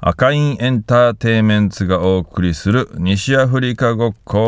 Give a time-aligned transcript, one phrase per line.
[0.00, 4.38] 赤インエンターテイメンツがお送りする西アフリカごっこ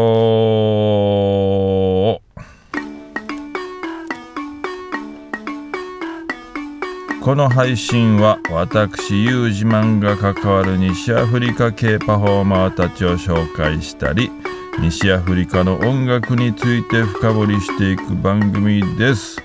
[7.20, 14.30] この配信は私ユージマンが関わる西アフリカ系パフォーマーたちを紹介したり
[14.78, 19.42] 西アフリカの音楽について深掘りしていく番組です。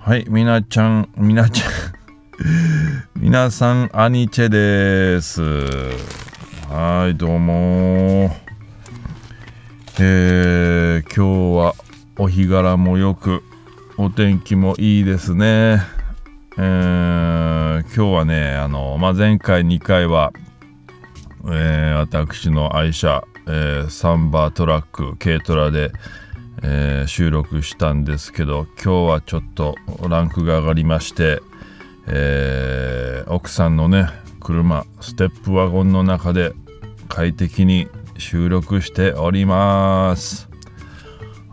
[0.00, 1.95] はいみなちゃんみなちゃん。
[3.14, 5.40] 皆さんアニチェです。
[6.68, 8.30] はいどうも。
[9.98, 11.74] えー、今日は
[12.18, 13.42] お日柄もよく
[13.96, 15.80] お天気もいいですね。
[16.58, 20.32] えー、今日はねあの、まあ、前回2回は、
[21.46, 25.90] えー、私の愛車、えー、サンバートラック軽トラで、
[26.62, 29.74] えー、収録したんですけど今日はちょっと
[30.06, 31.40] ランクが上がりまして、
[32.08, 34.08] えー、奥さんのね
[34.40, 36.52] 車ステップワゴンの中で
[37.08, 37.88] 快適に
[38.18, 40.48] 収録しております。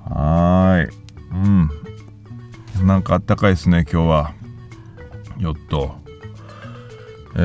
[0.06, 1.36] はい。
[1.36, 1.70] うん。
[2.86, 4.34] なんかあったかいですね今日は。
[5.40, 5.96] よっと。
[7.36, 7.40] え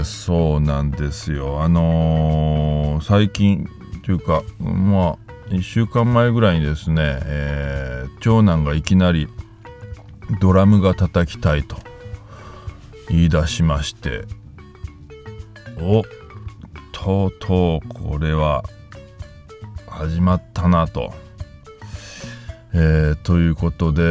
[0.00, 1.62] ー、そうなんですよ。
[1.62, 3.66] あのー、最近
[4.04, 5.18] というかまあ
[5.48, 9.28] 1週間前ぐらいにですね、えー、長男がいきなり
[10.40, 11.76] ドラムが叩きたいと
[13.12, 14.24] 言い出しまして
[15.78, 16.02] お
[16.92, 18.64] とうとうこれは
[19.86, 21.12] 始まったなと。
[22.74, 24.06] えー、ということで、え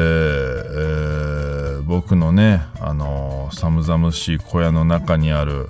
[1.79, 5.69] ー、僕のね、あのー、寒々しい小屋の中にある、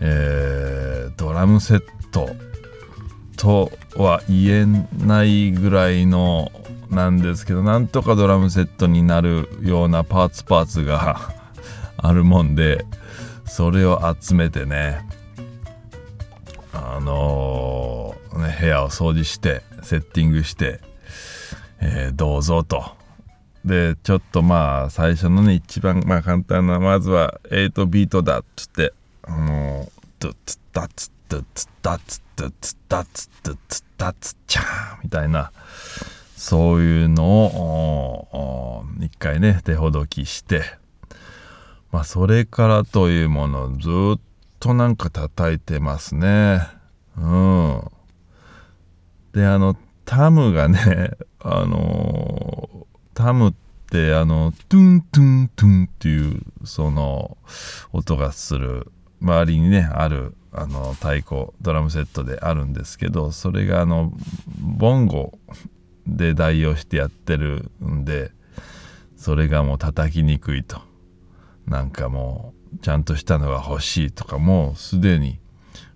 [0.00, 2.28] えー、ドラムセット
[3.38, 4.66] とは言え
[5.02, 6.52] ないぐらいの
[6.90, 11.37] なんですけどなんとかドラムセットになるようなパーツパーツが
[11.98, 12.84] あるもんで
[13.46, 15.06] それを集めてね
[16.72, 20.80] あのね部屋を掃除してセッティングして
[21.80, 22.96] えー、どうぞと。
[23.64, 35.52] で、ちょっとまあ、最初のね、一番まあ簡単な、まずは8ビートだっつって、あのー、ドゥツダツッドゥツダツドゥツダツドゥツダツチャーみたいな、
[36.36, 40.62] そういうのを、一回ね、手ほどきして、
[41.90, 44.20] まあ、それからというものずっ
[44.60, 46.60] となんか叩いてますね。
[47.16, 47.82] うん。
[49.32, 53.54] で、あの、タムがね、 あのー、タムっ
[53.90, 57.38] てあの、トゥントゥントゥンっていうその
[57.92, 64.12] 音がする周りにね、あるあの太鼓、ドラムセットであるんですけど、それがあの、
[64.60, 65.38] ボンゴ
[66.06, 68.32] で代用してやってるんで、
[69.16, 70.87] それがもう叩きにくいと。
[71.68, 75.38] なんかもう、ちゃんとしたのが欲しいとか、もうすでに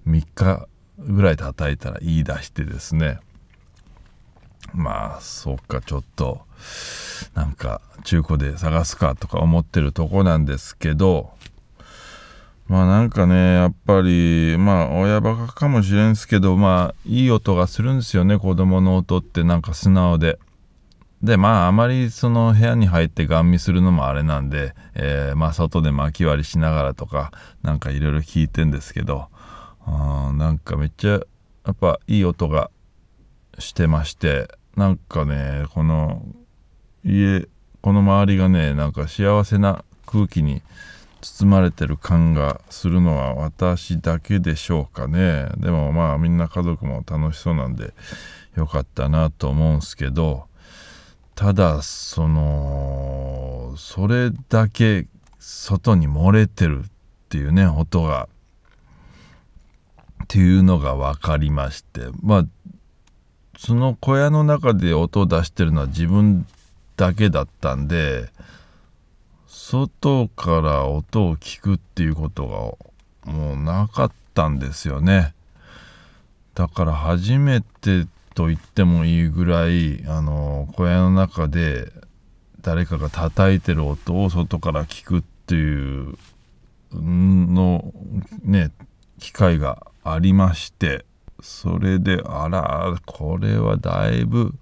[0.07, 0.69] 3日
[0.99, 3.19] ぐらい叩いたら言い出してですね、
[4.75, 6.41] まあそうかちょっと
[7.35, 11.31] なんか中古で探すかとか思ってるとこなんですけど
[12.69, 20.39] まあなんかねやっぱりまあ親バカかもしれんすけどまあいい音がするんですよね子供の音ってなんか素直で。
[21.23, 27.31] でまああまりその部屋に入ってガン見するのもあれなんで、えー、まあ外で巻き割りしながらとか
[27.63, 29.29] なんかいろいろ聞いてんですけど
[29.85, 31.21] あなんかめっちゃや
[31.71, 32.71] っぱいい音が
[33.59, 36.23] してましてなんかねこの
[37.05, 37.47] 家
[37.83, 40.63] この周りがねなんか幸せな空気に
[41.21, 45.49] 包まれてる感がするのは私だけでしょうかね。
[45.57, 47.95] でもまあみんな家族も楽しそうなんで
[48.57, 50.47] よかったなと思うんすけど
[51.35, 55.07] ただそのそれだけ
[55.39, 56.89] 外に漏れてるっ
[57.29, 58.29] ていうね音が。
[60.25, 62.09] っていうのが分かりまして。
[62.23, 62.47] まあ
[63.59, 66.47] その小屋の中で音を出してるのは自分
[66.97, 68.29] だけだったんで
[69.47, 72.79] 外から音を聞くっていうこと
[73.25, 75.35] がもうなかったんですよね。
[76.55, 81.93] だから初めてと言ってもいいぐらいあの小屋の中で
[82.61, 86.17] 誰かが叩いてる音を外から聞くっていう
[86.93, 87.93] の
[88.43, 88.71] ね
[89.19, 91.05] 機会がありまして
[91.41, 94.55] それであらこれはだいぶ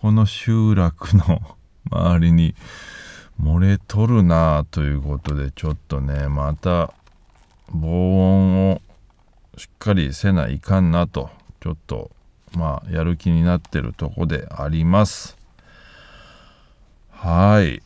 [0.00, 1.40] この集落の
[1.90, 2.54] 周りに
[3.40, 6.92] 漏れとるなということでちょっとねまた
[7.72, 8.82] 防音を
[9.56, 11.30] しっかりせないかんなと
[11.60, 12.10] ちょっと
[12.54, 15.36] まあやる気になってるとこであります
[17.10, 17.82] はい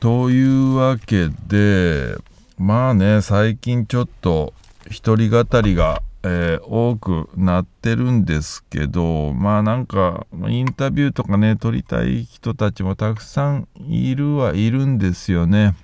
[0.00, 2.16] というわけで
[2.58, 4.52] まあね最近ちょっと
[4.90, 15.74] 一人語りが、えー、多くなってるんですけどまあなんかインタビューとかね撮りたい人たちもたくさんいるはいるんですよね。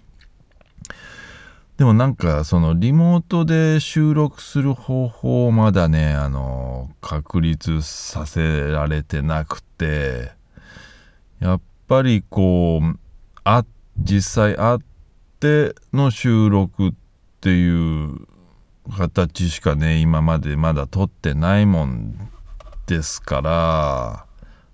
[1.81, 10.31] でもなんかそのリモートで収録する方法をまだねあの確立させられてなくて
[11.41, 12.99] やっぱりこう
[13.45, 13.65] あ
[13.97, 14.79] 実際会っ
[15.41, 16.93] ての収録っ
[17.41, 18.27] ていう
[18.95, 22.15] 形しかね今までまだ撮ってないもん
[22.89, 24.27] ですから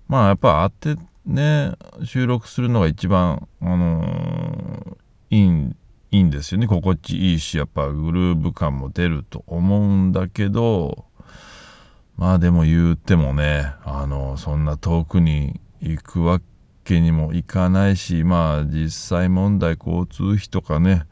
[0.09, 1.71] まあやっぱ会ってね
[2.03, 5.73] 収録するのが一番あのー、いいん
[6.11, 6.67] いいんですよね。
[6.67, 11.05] 心地いいしやっぱグルーヴ感も出ると思うんだけど
[12.15, 16.41] まあでも言ってもねあのそんな遠くに行くわ
[16.85, 21.03] けにもいかないしまあ実際問題交通費とかね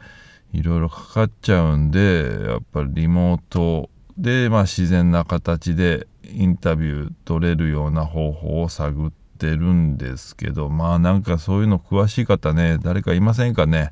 [0.53, 13.92] いろいろかかっちゃうんでやっぱりリモートで、まあ、自然な形でインタビュー取れるような方法を探ってるんですけどまあなんかそういうの詳しい方ね誰かいませんかね？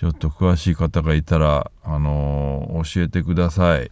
[0.00, 3.90] ちょっと詳しい方がいたら、あのー、教えてください。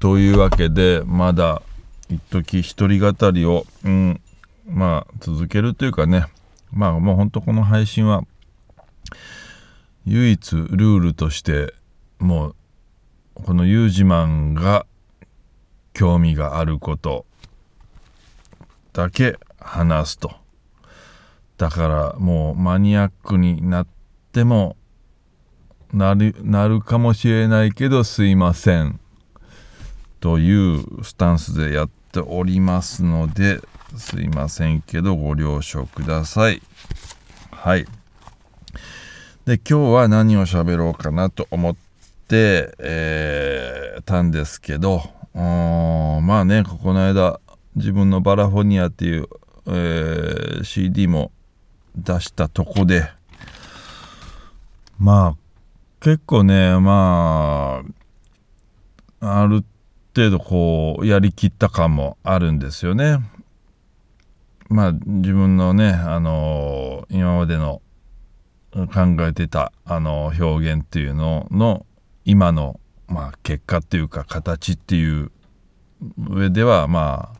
[0.00, 1.62] というわけで、まだ、
[2.08, 4.20] 一時一人語りを、うん、
[4.66, 6.24] まあ、続けるというかね、
[6.72, 8.24] まあ、もうほんとこの配信は、
[10.04, 11.72] 唯一ルールとして、
[12.18, 12.56] もう、
[13.34, 14.84] このユージマンが
[15.92, 17.24] 興味があること
[18.92, 20.32] だけ話すと。
[21.56, 23.99] だからもうマニアックになって
[24.30, 24.76] っても
[25.92, 29.00] なるなるかもしれないけどすいません。
[30.20, 33.60] というスタンスでやっておりますので
[33.96, 36.62] すいませんけどご了承ください。
[37.50, 37.86] はい。
[39.46, 41.76] で今日は何を喋ろうかなと思っ
[42.28, 45.02] て、えー、たんですけど
[45.34, 47.40] まあねこの間
[47.74, 49.28] 自分のバラフォニアっていう、
[49.66, 51.32] えー、CD も
[51.96, 53.10] 出したとこで
[55.00, 55.36] まあ
[56.00, 57.82] 結構ねま
[59.20, 59.64] あある
[60.14, 63.18] 程度こうやりきった感もあるんですよね。
[64.68, 67.80] まあ自分のねあの今までの
[68.72, 71.86] 考えてたあの表現っていうのの
[72.26, 75.32] 今の、まあ、結果っていうか形っていう
[76.28, 77.32] 上ではま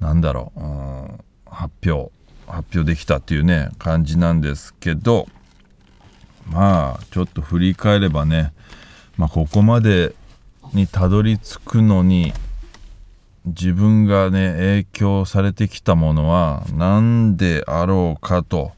[0.00, 2.10] あなんだろう、うん、発表
[2.46, 5.28] 発表できたっていうね感じなんですけど
[6.50, 8.52] まあちょっと振り返ればね、
[9.16, 10.14] まあ、ここまで
[10.74, 12.32] にたどり着くのに
[13.46, 18.72] 自分がね影響されてきたものは何であろうかと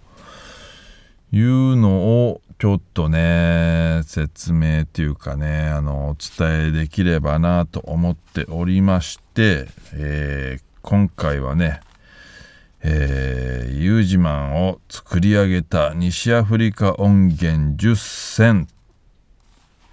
[1.33, 11.81] いうのをちょっとね説明っていうかねあのお伝えできればなと思っておりまして、えー、今回はね
[12.83, 18.69] えー、ユージマンを作り上げた西アフリカ音源10選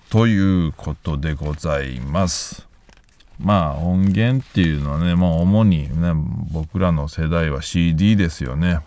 [0.09, 2.67] ということでございます。
[3.39, 6.13] まあ音源っていうのはね、もう主にね、
[6.51, 8.79] 僕らの世代は CD ですよね。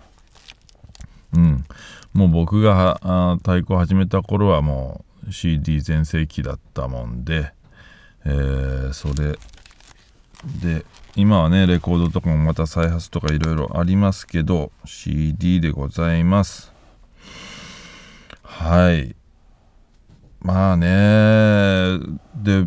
[1.34, 1.64] うん。
[2.12, 7.52] もう僕が太鼓始めた頃はもう CD 全盛期だったもんで、
[8.24, 9.38] えー、それ
[10.62, 10.84] で
[11.20, 16.72] 今はねレコードとかもまた再発とかいろいろありますけど CD でございます。
[18.42, 19.14] はい。
[20.40, 21.98] まあね
[22.34, 22.66] で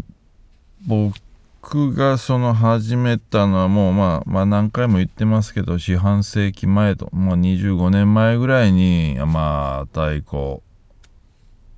[0.85, 10.61] 僕がその始めたのはもうまあまあ何回も言ってますけど四半世紀前とまあ25年前ぐらいにまあ太鼓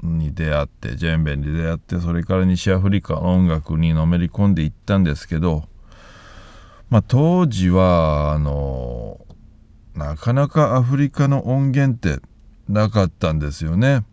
[0.04, 5.64] に出会ってジェンベンに出会ってそれから西アフリカ音楽にのめり込んでいったんですけど
[6.96, 9.20] まあ、当時はあの
[9.96, 12.26] なかなかアフリカの音源って
[12.70, 14.06] なかったんですよね。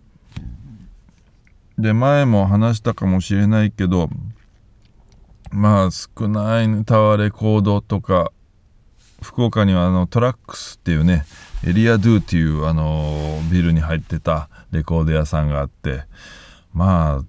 [1.79, 4.11] で前も話したかもしれないけど
[5.53, 8.33] まあ少ないタワーレコードとか
[9.23, 11.25] 福岡にはあのトラックスっていうね
[11.65, 16.03] エリアドゥっていうあのビルに入ってたレコード屋さんがあって
[16.75, 17.25] まあ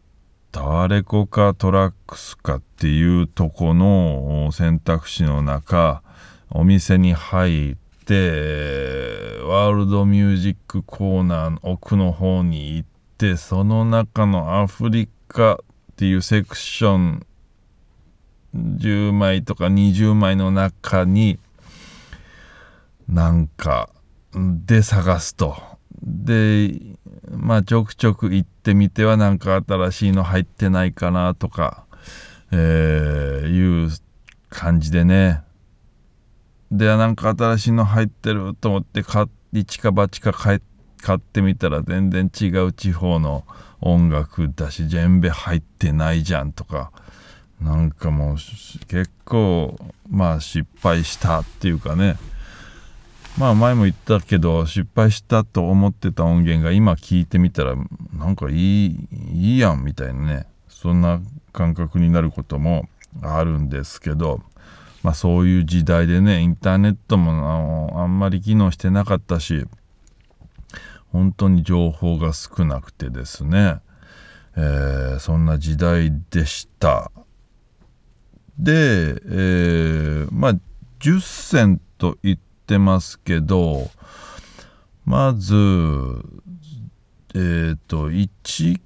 [0.53, 6.03] タワレコかトラックスかっていうとこの選択肢の中
[6.51, 15.57] お店に入ってワールドミュージックコーナーの奥の方に行ってその中のアフリカっ
[15.95, 17.25] ていうセクション
[18.55, 21.39] 10枚とか20枚の中に
[23.09, 23.89] なんか
[24.35, 25.72] で探すと。
[26.05, 26.97] で
[27.31, 31.85] まあちょくちょく行ってみてはなんか新しいの入ってないかなとか、
[32.51, 33.89] えー、いう
[34.49, 35.43] 感じでね。
[36.71, 43.45] でなんか新しいの入ってると思って買一か八か買ってみたら全然違う地方の
[43.79, 46.91] 音楽だし全部入ってないじゃんとか。
[47.61, 48.35] なんかもう
[48.87, 49.77] 結構
[50.09, 52.17] まあ失敗したっていうかね。
[53.37, 57.75] まあ前も言ったけど失敗したと思ってた音源が今聞いてみたら
[58.17, 60.45] なんかいいいいやんみたいなね。
[60.67, 61.21] そんな
[61.53, 62.89] 感覚になることも
[63.21, 64.41] あるんですけど
[65.01, 69.65] まあそういう時代でねインターネットもあんまり機能してなかったし
[71.11, 73.79] 本当に情報が少なくてですね、
[74.57, 77.11] えー、そんな時代でした。
[78.57, 80.53] で、えー、まあ
[80.99, 83.89] 10選と言ってってますけど
[85.05, 85.53] まず
[87.35, 88.79] えっ、ー、と1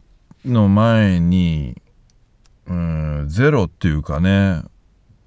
[0.46, 1.80] の前に、
[2.66, 4.64] うん、0っていうかね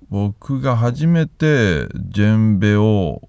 [0.09, 3.23] 僕が初めてジェンベを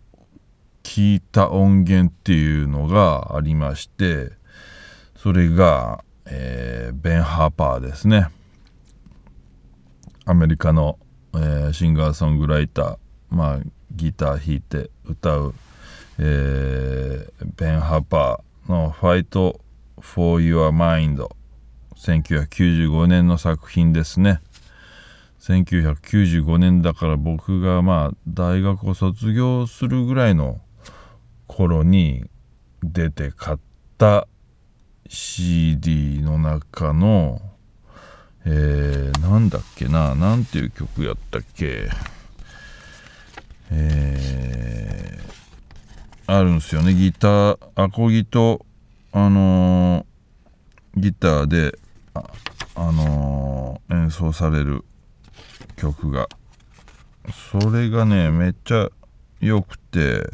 [0.82, 4.32] 聞いた音源っていうのがありまして
[5.18, 8.30] それが、えー、ベン・ハーパーですね。
[10.26, 10.98] アメリカの、
[11.36, 12.98] えー、シンガーソングライター
[13.30, 13.60] まあ
[13.96, 15.56] ギター弾いて歌う、
[16.20, 19.60] えー、ベン・ハパーの「Fight
[20.00, 21.28] for Your Mind」
[21.96, 24.42] 1995年の作品ですね。
[25.40, 30.62] 1995年だから僕がまあ大学を卒業するぐらいの
[31.48, 32.26] 頃に
[32.84, 33.58] 出て買っ
[33.98, 34.28] た
[35.08, 37.42] CD の中の
[38.46, 41.90] えー、なんだっけななんていう曲やったっけ？
[43.72, 46.94] えー、あるんですよね。
[46.94, 48.66] ギターアコギと
[49.14, 51.80] あのー、ギターで
[52.14, 52.24] あ、
[52.76, 54.84] あのー、演奏される
[55.78, 56.28] 曲が。
[57.52, 58.90] それがねめっちゃ
[59.40, 60.30] 良くて。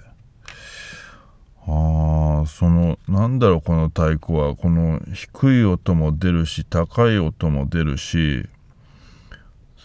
[1.70, 4.56] あそのなんだろうこの太鼓は。
[4.56, 8.48] この低い音も出るし高い音も出るし。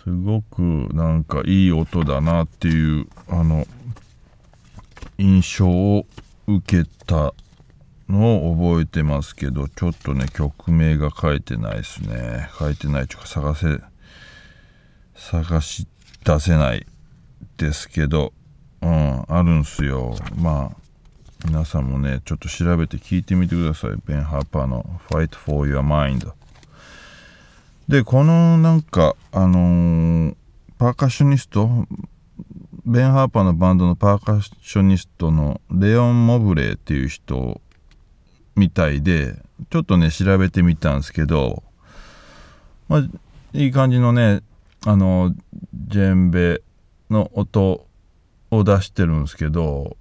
[0.05, 0.61] すごく
[0.93, 3.67] なんかいい音だなっていうあの
[5.19, 6.07] 印象を
[6.49, 7.33] 受けた
[8.09, 12.49] のを覚えてますけどちょっとね曲名が書いてないですね。
[12.59, 13.81] 書いてないというか探せ
[15.15, 15.87] 探し
[16.25, 16.85] 出せない
[17.57, 18.33] ですけど
[18.81, 20.17] うんあるんすよ。
[20.37, 20.77] まあ
[21.47, 23.91] 皆さんもねちょっと調べて聞いてみてください。
[24.05, 26.33] ベン・ハーパーの「Fight for Your Mind」
[27.89, 30.35] でこのなんかあのー、
[30.79, 31.87] パーカッショニスト
[32.85, 37.61] ベン・ハーパーのバンドのパーカッショニストのレオン・モブレーっていう人
[38.57, 39.37] みたいで
[39.71, 41.63] ちょっとね調べてみたんですけど
[42.89, 43.01] まあ
[43.53, 44.43] いい感じのね
[44.87, 45.35] あの
[45.87, 46.63] ジェンベ
[47.11, 47.87] の音
[48.51, 49.97] を出してるんですけど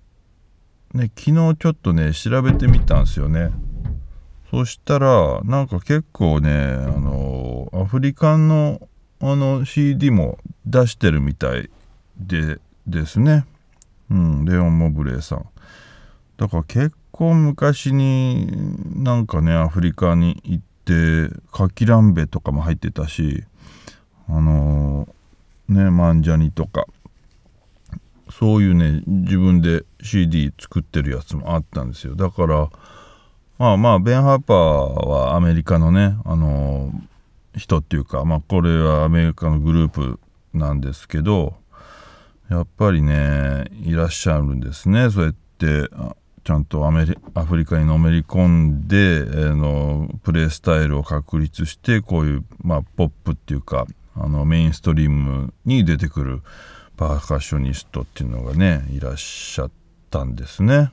[0.94, 3.52] ね昨日ちょっとね調べてみたんですよね。
[4.52, 8.86] そしたらなんか結構ねあのアフリカンの
[9.22, 11.70] あの CD も出してるみたい
[12.18, 13.46] でですね。
[14.10, 15.46] うんレオン・モブレーさん。
[16.36, 18.50] だから結構昔に
[19.02, 20.64] なんかねアフリカに行っ
[21.30, 23.46] てカキランベとかも入ってたし
[24.28, 26.88] あのー、ねマンジャニとか
[28.30, 32.16] そういうね自分で CD 作ってるやつもあったんですよ。
[32.16, 32.70] だから
[33.62, 36.92] まあまあベン・ハーパーはアメリカのねあの
[37.56, 40.20] 人っていうかまあこれはアメリカのグループ
[40.52, 41.54] なんですけど
[42.50, 45.88] やっぱりねいらっしゃるんですねそうやって
[46.44, 56.42] ちゃんとアメリアフリカにのめり込んで、えー、のプレースタイルを確立してこういう、まあ、ポップっていうかあのメインストリームに出てくる
[56.98, 59.72] パーカッショニストっていうのがねいらっしゃっ
[60.10, 60.92] たんですね。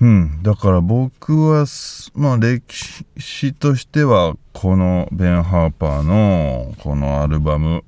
[0.00, 1.66] うん、だから僕は、
[2.14, 2.74] まあ、歴
[3.18, 7.84] 史としてはこのベン・ハーパーのこのアルバム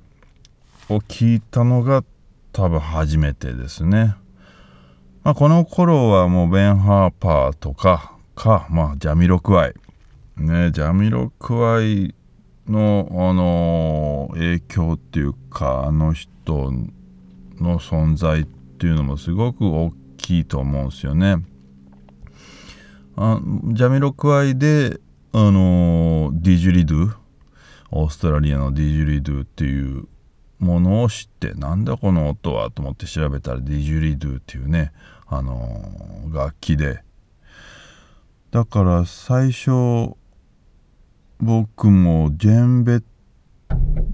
[0.89, 2.03] を聴いたのが
[2.51, 4.15] 多分初めてですね。
[5.23, 9.73] まあ、この頃はもうベン・ハーパーとかか、まあ、ジャミロクワイ。
[10.37, 12.13] ね、ジャミロクワイ
[12.67, 16.71] の、あのー、影響っていうかあの人
[17.59, 21.37] の存在っていうのもすごく大きいと思うんですよね。
[23.15, 24.99] あジャミロクワイで、
[25.33, 27.15] あのディジュリドゥ
[27.91, 30.07] オーストラリアのディジュリドゥっていう
[30.59, 34.91] ものを知ってなんだこの音はと思って調べたらディジュリドゥっていうね、
[35.27, 35.83] あの
[36.31, 37.03] 楽器で。
[38.51, 40.15] だから最初
[41.39, 43.01] 僕もジェンベ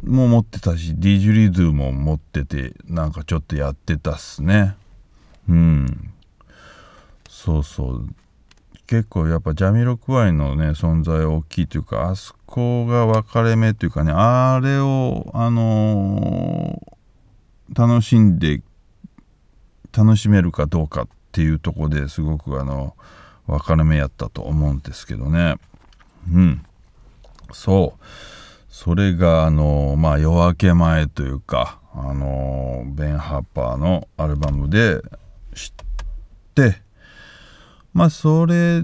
[0.04, 4.76] も持ってたしディジュリドゥも持っててなんかちょっとやってたっすね。
[5.48, 6.14] うん。
[7.28, 8.10] そうそう。
[8.90, 18.64] 結構やっぱジャミロクワイのね存在大きいというかあそこが分かれ目というかねあれをあのー、楽しんで
[19.96, 22.96] 楽しめるかどうかっていうとこですごくあの
[23.46, 25.58] 分かれ目やったと思うんですけどね。
[26.34, 26.66] うん。
[27.52, 28.04] そう。
[28.70, 35.00] それがあのまあ夜明け前というかあのベン・ハッパーのアルバムで
[35.54, 35.72] 知っ
[36.56, 36.89] て
[37.94, 38.84] まあそれ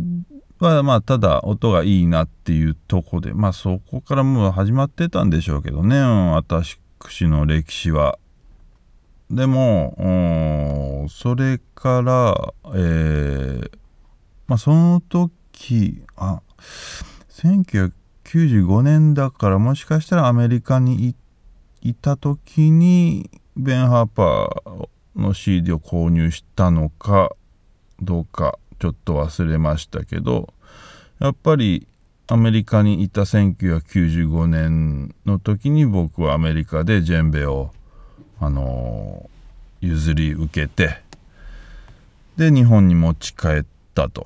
[0.59, 6.77] はまあただ音がいいなっていうとこでまあそこからもう始まってたんでしょうけどね私
[7.21, 8.17] の歴史は。
[9.29, 13.71] でもそれからえー、
[14.47, 16.41] まあその時あ
[17.29, 21.15] 1995年だからもしかしたらアメリカに
[21.81, 27.35] いた時にベン・ハーパーの CD を購入したのか
[28.01, 30.53] どうかちょっと忘れましたけど
[31.19, 31.87] やっぱり
[32.27, 37.71] アメリカにいた1995年の時に僕はアメリカでジェンベを
[38.39, 40.97] あのー、譲り受けて
[42.35, 44.25] で日本に持ち帰ったと。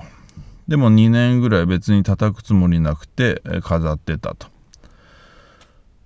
[0.68, 4.48] でも2年ぐらい別に叩くつもりなくて飾ってたと。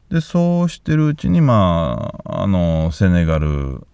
[0.10, 3.86] でそうしてるうちにまああのセネガル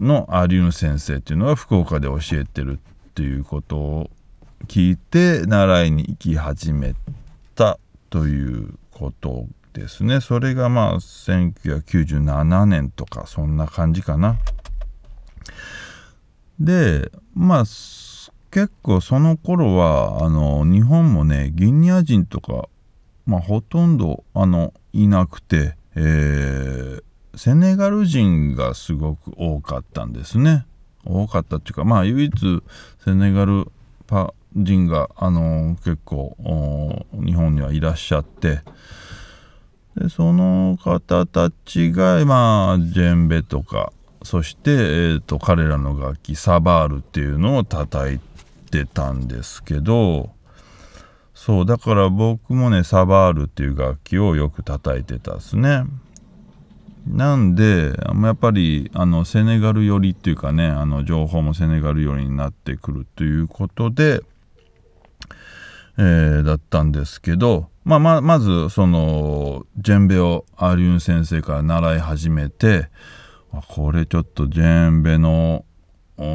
[0.00, 2.78] のアリュン先生っていうのが福岡で教えてる
[3.20, 4.10] っていうことを
[4.66, 6.94] 聞いて習いに行き始め
[7.54, 14.38] たということですねそれがまあ1997年とかそんな感じかな
[16.58, 22.70] でまあ結構その頃はあの日本もねギニア人とか、
[23.26, 27.02] まあ、ほとんどあのいなくて、えー、
[27.36, 30.64] セネガル人がすごく多かったんですね。
[31.04, 32.62] 多かったっていうかまあ唯一
[33.04, 33.70] セネガル
[34.06, 36.36] パ人が、あの結構
[37.12, 38.60] 日本にはいらっしゃって
[39.96, 48.20] でその方たちがまあジェンベとかそして、えーと、彼らの楽器サバールっていうのを叩い
[48.70, 50.30] てたんですけど
[51.34, 55.84] そうだから僕もねサバールっていう楽器をよく叩いてたですね。
[57.06, 64.22] なんでやっぱりあのセネガル寄りっていうかねあの情報もセネガル寄りになってくるということで、
[65.98, 72.88] えー、だったんですけど、まあ、ままずそのジェンベをアリュン先生から習い始めて
[73.68, 75.64] これちょっとジェンベの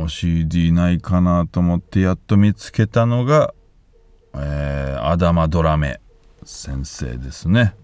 [0.07, 3.53] CD ないかなと思ってやっと見つけたのが、
[4.33, 6.01] えー、アダマ・ドラメ
[6.43, 7.75] 先生ですね。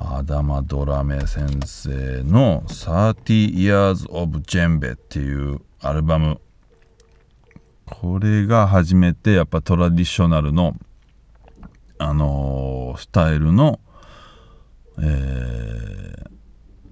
[0.00, 6.40] アダマ・ドラメ先生の30 Years of Djembe っていうアルバム。
[7.84, 10.74] これが初めてやっぱトラディショナルの
[11.98, 13.80] あのー、スタイルの、
[15.00, 16.28] えー、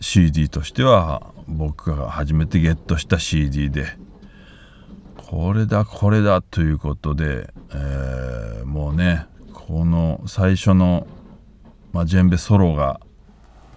[0.01, 3.87] CD としては僕が初めてゲットした CD で
[5.16, 11.07] これだこれだということで、えー、もうねこの最初の
[11.96, 13.00] まあ、ジェンベソロが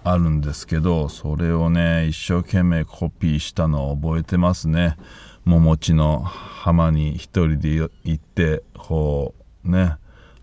[0.03, 4.97] あるんですけどそれをね一生懸命コピーしたのを覚えてますね。
[5.45, 9.95] 桃地の浜に一人で行ってこうね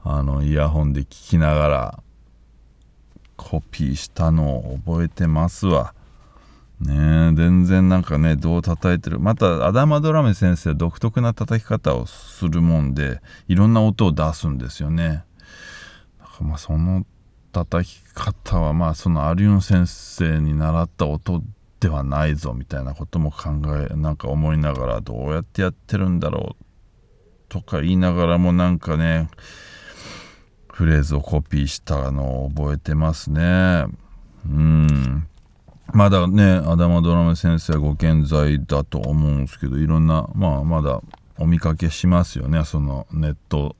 [0.02, 2.02] あのイヤホンで聞きながら
[3.36, 5.92] コピーしたのを覚えてますわ。
[6.80, 9.18] ね全然なんかねどう叩いてる。
[9.18, 15.24] またアダマドラメ先生独特な叩き方をするもんでいろんな音を出すんですよね。
[16.40, 17.04] まあその
[17.64, 21.42] 叩き方はまあそのアリュン先生に習った音
[21.80, 23.50] ではないぞみたいなことも考
[23.90, 26.64] えなんか思いながらどうやってやってるんだろう
[27.48, 29.30] とか言いながらもなんかね
[30.70, 33.86] フレーズをコピーしたのを覚えてますね。
[34.44, 35.26] うん。
[35.94, 41.00] まだねアダマドラム先生はご健在だと思うんですけどいろんなまあまだ
[41.38, 43.76] お見かけしますよねそのネット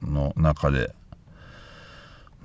[0.00, 0.94] の中で。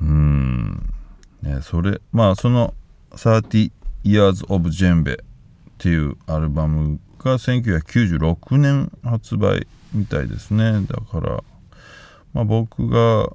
[0.01, 0.93] うん。
[1.41, 2.73] ねそれまあその
[3.11, 3.71] 30
[4.03, 5.25] Years of Djembe っ
[5.77, 10.81] ていうアルバムが1996年発売みたいですね。
[10.81, 11.43] だから、
[12.33, 13.29] まあ、僕が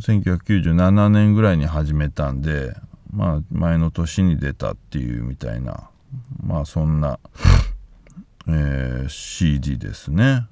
[0.00, 2.74] 1997年ぐらいに始めたんで
[3.12, 5.90] まあ前の年に出たっていうみたいな
[6.42, 7.18] まあそんな、
[8.48, 10.46] えー、CD ですね。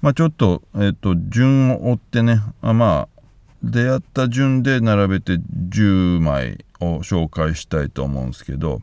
[0.00, 3.17] まあちょっと、えっ、と、順を追ってね、あまあ、
[3.62, 8.82] 出会った順で並べて10枚を紹介したいと思うんですけど、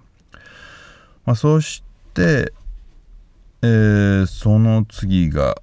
[1.25, 1.83] まあ、そし
[2.13, 2.53] て、
[3.61, 5.55] えー、その次が、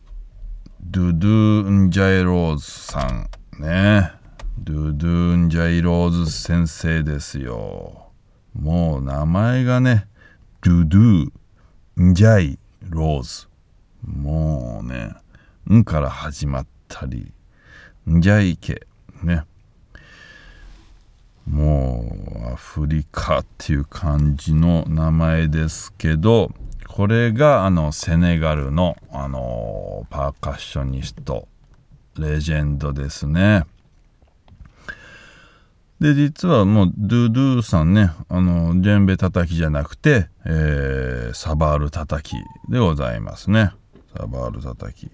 [0.84, 4.12] ドゥドゥンジャイローズさんね。
[4.58, 8.10] ドゥドゥンジャイローズ先生ですよ。
[8.54, 10.06] もう名前がね、
[10.60, 11.30] ドゥドゥ
[12.10, 13.46] ンジャイローズ。
[14.04, 15.14] もうね、
[15.72, 17.32] んから始まったり、
[18.10, 18.86] んじゃいけ、
[19.24, 19.44] ね。
[21.48, 22.04] も
[22.48, 26.52] うアフリカっていう感じの名前ですけど、
[26.88, 31.48] これがあのセネガルのあのパーカッショニスト、
[32.18, 33.64] レジェンドですね。
[36.02, 42.34] で、実はもうドゥドゥさんね、あの、ジェンベ叩きじゃなくて、えー、サバール叩き
[42.68, 43.72] でございますね。
[44.16, 45.10] サバール叩き。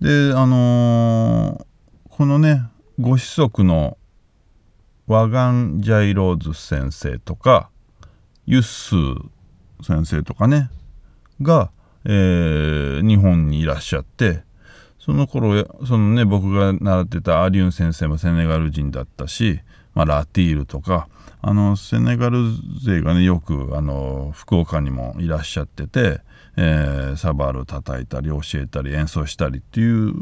[0.00, 1.64] で、あのー、
[2.10, 2.64] このね、
[3.00, 3.96] ご子息の
[5.06, 7.70] ワガン・ジャイローズ先生とか、
[8.44, 9.28] ユッスー
[9.82, 10.68] 先生とかね、
[11.40, 11.70] が、
[12.04, 14.42] えー、日本にいらっしゃって、
[14.98, 19.60] その頃、そのね、僕が習ってたアリュン先生もセネガル人だったし、
[19.94, 21.08] まあ、ラティールとか、
[21.40, 22.50] あの、セネガル
[22.84, 26.20] 勢がね、よく、あの、福岡にもいらっしゃってて、
[26.56, 30.12] えー、サバール叩いたり教えたり演奏したりっていう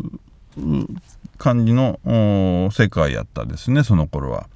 [1.39, 2.01] 感じの
[2.73, 4.49] 世界やったですねその頃は。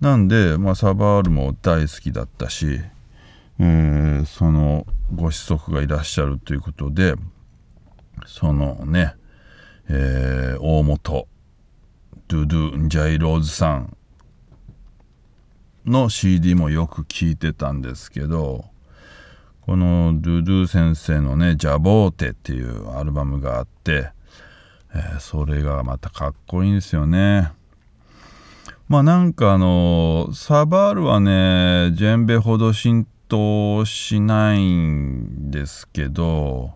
[0.00, 2.80] なんで、まあ、サバールも大好きだったし、
[3.58, 7.14] えー、そのご子息がいらっしゃるということで
[8.26, 9.14] そのね、
[9.88, 11.26] えー、大本
[12.28, 13.96] ドゥドゥ・ンジャイローズさん
[15.84, 18.66] の CD もよく聞いてたんですけど
[19.62, 24.12] このドゥドゥ先生のね「ジャボーテ」っていうアルバムがあって、
[24.94, 27.52] えー、それがまたかっこいいんですよね。
[28.88, 36.72] まあなんかあのサバールはねジェンベほど浸透しないんですけど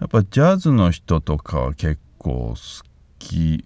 [0.00, 2.56] やっぱジャズの人とかは結構好
[3.18, 3.64] き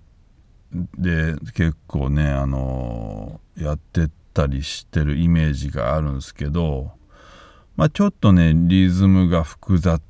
[0.96, 6.92] で結構ねあのやってったりしてるイメージがあるんですけど
[7.78, 10.00] まあ、ちょっとねリズムが複雑。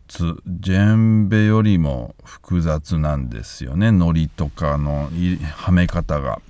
[0.46, 3.92] ジェンベよりも複雑なんですよね。
[3.92, 5.10] ノリとかの
[5.54, 6.40] はめ方が。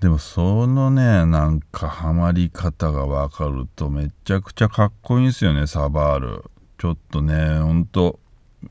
[0.00, 6.44] でもそのねなんかハマり方がわかるとめちゃくちゃかっこいいんですよねサバール。
[6.78, 8.18] ちょっとねほんと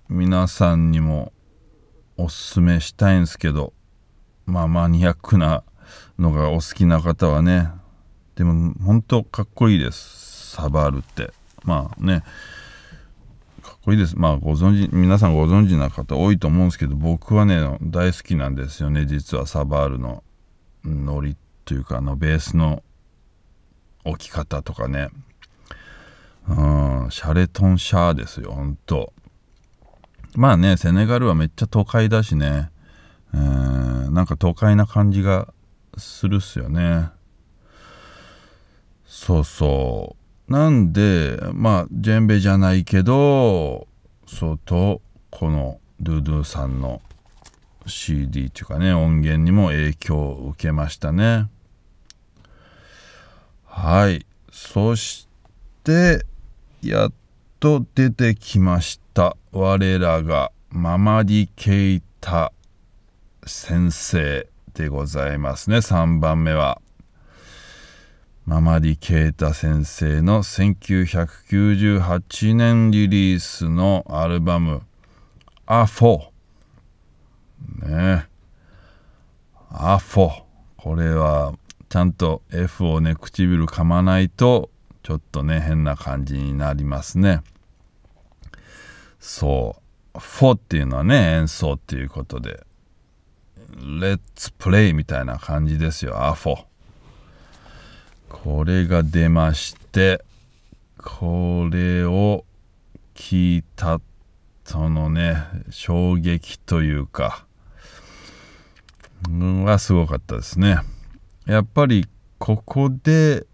[0.09, 1.33] 皆さんにも
[2.17, 3.73] おすすめしたいんですけど。
[4.47, 5.63] まあマニアックな
[6.17, 7.69] のがお好きな方はね
[8.35, 10.55] でも本当かっこいいです。
[10.55, 11.31] サバールって。
[11.63, 12.23] まあね。
[13.61, 14.17] かっこいいです。
[14.17, 19.05] まあご存知皆さんご存知な方多いと思うんですけど僕はね大好きなんですよね。
[19.05, 20.23] 実はサバールの。
[20.83, 22.83] ノリというかあのベースの。
[24.05, 25.09] 置き方とかね。
[26.47, 29.13] うんシャレトンシャーですよほんと
[30.35, 32.69] まあねセネガルはめっちゃ都会だしね。
[33.33, 35.53] うんなんか都会な感じが
[35.97, 37.09] するっすよね。
[39.17, 40.17] そうそ
[40.49, 40.51] う。
[40.51, 43.87] なんで、まあ、ジェンベじゃないけど、
[44.27, 45.01] そうと、
[45.31, 47.01] このドゥドゥさんの
[47.87, 51.49] CD っていうかね、音源にも影響を受けましたね。
[53.63, 54.25] はい。
[54.51, 55.29] そし
[55.85, 56.25] て、
[56.83, 57.13] やっ
[57.61, 59.37] と出てきました。
[59.53, 62.51] 我らがママディ・ケイタ
[63.45, 65.77] 先生でございますね。
[65.77, 66.81] 3番目は。
[68.45, 74.83] ママリケータ先生の1998年リリースのアルバム
[75.65, 76.27] 「アフォ」
[77.81, 78.27] ね。
[79.71, 80.43] アフォ
[80.77, 81.55] これは
[81.89, 84.69] ちゃんと F をね唇噛まないと
[85.01, 87.41] ちょっとね変な感じになりますね。
[89.19, 89.81] そ
[90.13, 90.19] う。
[90.19, 92.63] フォっていうのはね演奏っていうことで
[93.75, 96.65] レッツプレイみたいな感じですよアフォ
[98.29, 100.23] これが出まして
[100.97, 102.45] これを
[103.13, 104.01] 聞いた
[104.63, 105.37] そのね
[105.69, 107.45] 衝撃というか
[109.29, 110.77] うんはすごかったですね。
[111.45, 112.07] やっぱり
[112.37, 113.45] ここで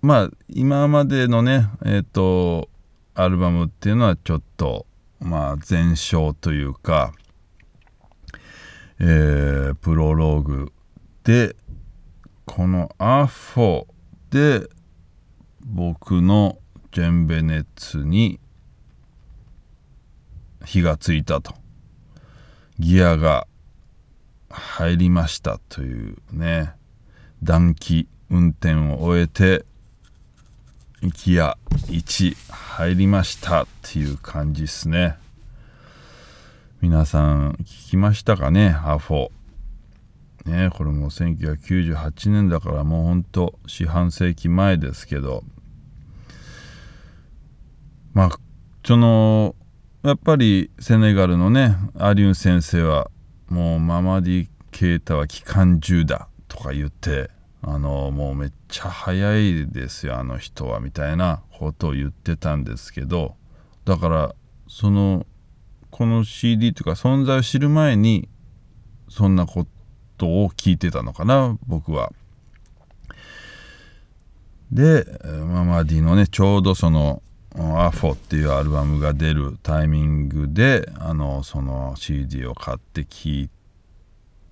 [0.00, 2.68] まあ今までのねえっ、ー、と
[3.14, 4.86] アルバムっていうのはちょっと
[5.20, 7.12] まあ前哨というか
[9.04, 10.72] えー、プロローグ
[11.24, 11.56] で
[12.44, 13.86] このアフォ
[14.30, 14.68] で
[15.64, 16.58] 僕の
[16.90, 18.40] ジェンベ熱に
[20.64, 21.54] 火がついたと。
[22.78, 23.46] ギアが
[24.50, 26.72] 入りましたというね。
[27.42, 29.64] 暖気運転を終えて
[31.24, 35.16] ギア1入りましたっていう感じですね。
[36.80, 38.76] 皆さん聞きましたかね？
[38.84, 39.30] アフォ
[40.44, 45.44] ねこれも1998年だからもうほんと四半世紀前ですけど。
[48.14, 48.30] まあ
[48.84, 49.54] その
[50.02, 53.10] やっぱりセネガルのねアリュン先生は
[53.48, 57.30] もうママディ・ケータは機関銃だとか言って
[57.62, 63.36] あのもうめっちゃ早いですよあの人はみたいなことを言ってたんですけど。
[63.84, 64.34] だから
[64.68, 65.26] その
[65.90, 68.28] この CD というか存在を知る前に
[69.08, 69.66] そんなこ
[70.22, 72.12] とを聞いてたのかな僕は。
[74.70, 77.22] でママディのねちょうどその
[77.54, 83.50] アフォっていうアルバムが出るタイミングであのその CD を買って聴い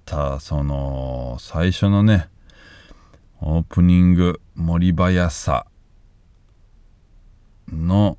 [0.04, 2.28] たその最初のね
[3.40, 5.66] オープニング森林さ
[7.72, 8.18] の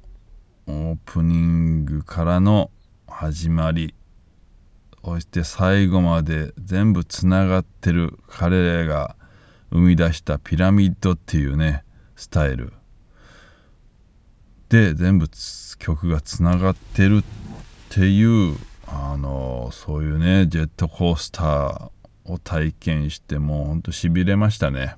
[0.68, 2.72] オープニングからの
[3.08, 3.94] 始まり
[5.04, 9.16] そして最後まで全部つながってる彼らが
[9.72, 11.84] 生み出したピラミッドっていうね
[12.16, 12.74] スタイル。
[14.70, 15.28] で全部
[15.80, 17.24] 曲がつながってるっ
[17.90, 21.90] ていうあのそういうねジェットコースター
[22.26, 24.96] を体験してもうほんとしびれましたね。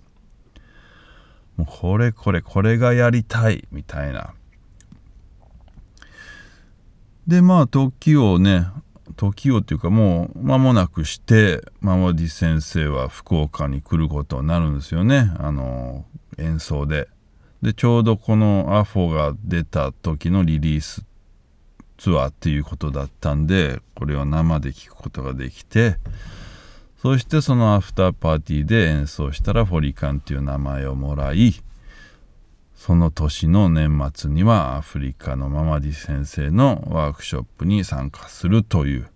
[1.56, 4.34] もうこれこれこれがやりたいみたいな。
[7.26, 8.68] でまあ時をね
[9.16, 16.06] 時をっていうかもう間もなくしてママディ先生は福岡に来ることになるんですよねあの
[16.38, 17.08] 演奏で。
[17.62, 21.06] でちょうどこのアフォが出た時のリリース
[21.98, 25.96] ツアーっていうことだったんでこれを生で聴くことができて
[27.02, 31.54] そしてそのアフターパーティーで演奏したらフォリカンっていう名前をもらい
[32.86, 39.10] その年の年末にはアフリカのママディ先生のワークショップに参加するという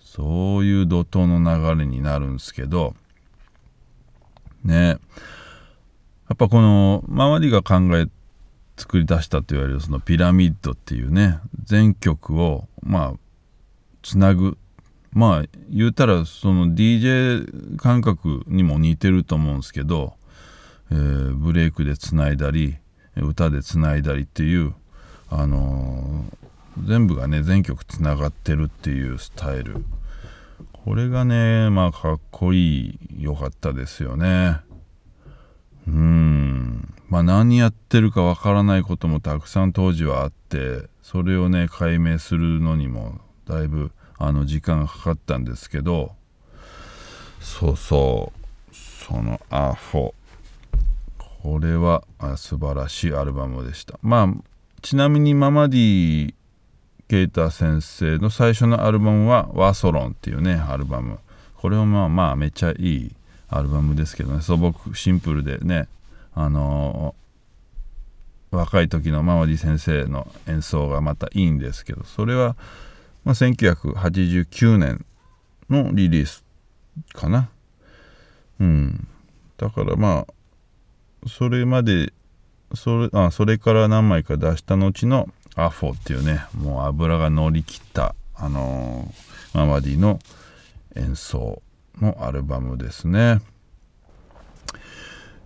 [0.00, 2.96] そういう怒涛の流れになるんですけど
[4.64, 4.88] ね。
[4.88, 4.98] や
[6.34, 8.08] っぱこのママディが考え
[8.76, 13.18] 作り出したと言われるそのピラミッドっていうね全曲をまあ
[14.02, 14.58] つなぐ。
[15.12, 20.14] まあ言うたらその DJ 感覚にも似てると思うんですけど、
[20.90, 22.78] えー、ブレイクでつないだり
[23.16, 24.74] 歌でつないだりっていう
[25.28, 29.84] あのー、全部がね全曲つながってるっていうスタイル。
[30.72, 34.60] これがねまあかっこいい良かったですよね。
[35.88, 36.94] うん。
[37.08, 46.12] まあ何やってるかわからないこともたくさん当時はあってそれをね解明するのにもだいぶあの時間がかかったんですけど
[47.40, 48.46] そうそう。
[48.74, 50.14] そのアフォ。
[51.46, 52.02] これは
[52.36, 54.00] 素晴らしいアルバムでした。
[54.02, 54.28] まあ
[54.82, 56.34] ちなみにママディ
[57.06, 61.20] ケイター先生の最初のアルバムは「ワーソロン」っていうねアルバム。
[61.54, 63.14] これはまあまあめっちゃいい
[63.48, 64.42] アルバムですけどね。
[64.42, 65.86] 素朴シンプルでね
[66.34, 72.56] あのー、若い時のママディ先生の演奏がまたいいんですけどそれは、
[73.24, 75.06] まあ、1989年
[75.70, 76.44] のリリース
[77.12, 77.50] かな。
[78.58, 79.06] うん。
[79.58, 80.35] だからまあ
[81.26, 82.12] それまで
[82.74, 90.18] それあそれから何枚か出した後のアフォっていうねもう油が乗り切ったあのー、ママディの
[90.94, 91.62] 演奏
[92.00, 93.40] のアルバムですね。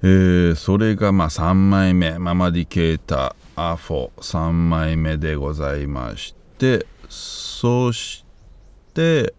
[0.03, 8.25] えー、それがまあ3枚目ママディケータアフォ3枚目でございましてそし
[8.95, 9.35] て、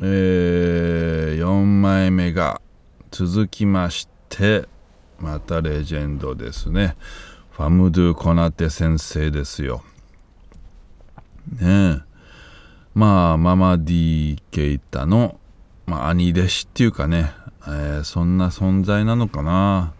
[0.00, 2.60] えー、4枚目が
[3.10, 4.68] 続きまして
[5.24, 6.96] またレジェンドですね
[7.52, 9.82] ファムドゥ・コナテ先生ですよ
[11.60, 12.00] ねえ
[12.94, 15.38] まあママディケイタの
[15.86, 17.32] まあ、兄弟子っていうかね、
[17.66, 19.92] えー、そんな存在なのかな。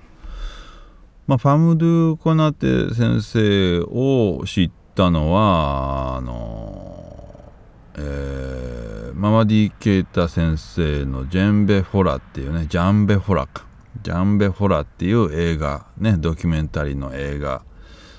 [1.27, 7.53] まあ、ファムドゥ・コナテ先生を知ったのは、あの、
[7.97, 13.67] えー、ママディ・ケイタ先生のジェンベ・フォラっていうね、ジャンベ・フォラか。
[14.03, 17.63] ジャンベ・フォラっていう映画、ね、ドキュメンタリーの映画。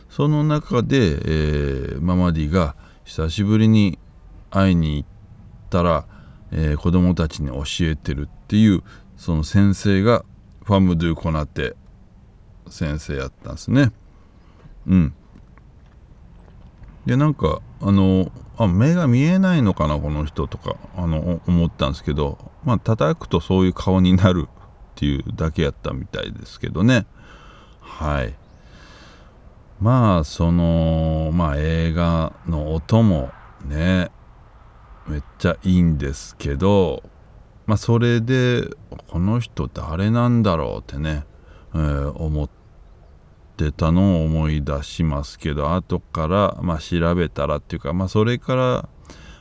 [0.09, 3.99] その中で、えー、ママディが久しぶりに
[4.49, 5.09] 会いに行っ
[5.69, 6.05] たら、
[6.51, 8.83] えー、子供たちに教えてるっていう
[9.17, 10.23] その先生が
[10.63, 11.75] ファム・ドゥ・コナテ
[12.69, 13.91] 先生やったんですね。
[14.88, 15.13] うん。
[17.05, 24.47] でなんかあのあ目が見えないのかなこの人とかあの思ったんですけどまあ叩くとそういう顔になる
[24.95, 27.05] っていうだけやったみたいですけどね。
[27.81, 28.36] はい。
[29.81, 33.31] まあそのまあ映画の音も
[33.65, 34.10] ね
[35.08, 37.03] めっちゃいいんですけど
[37.65, 38.69] まあそれで
[39.08, 41.25] この人誰なんだろうってね、
[41.73, 42.49] えー、思っ
[43.58, 48.89] てたのを思い出しますけど後からまあ調べたらっていうかまあそれから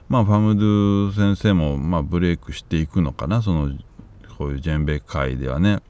[0.09, 3.73] まあファムドゥ先生もまあブレイクしていくのかなその
[4.37, 5.81] こういうジェンベ界ではね。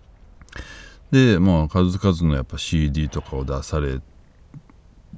[1.10, 4.00] でもう数々のやっぱ CD とかを出され